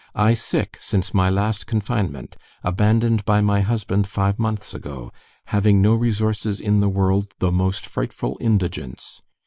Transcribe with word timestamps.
I 0.15 0.33
sick 0.33 0.79
since 0.79 1.13
my 1.13 1.29
last 1.29 1.67
confinement, 1.67 2.35
abandoned 2.63 3.23
by 3.23 3.39
my 3.41 3.61
husband 3.61 4.07
five 4.07 4.39
months 4.39 4.73
ago, 4.73 5.11
haveing 5.49 5.75
no 5.79 5.93
resources 5.93 6.59
in 6.59 6.79
the 6.79 6.89
world 6.89 7.35
the 7.37 7.51
most 7.51 7.85
frightful 7.85 8.35
indigance. 8.41 9.21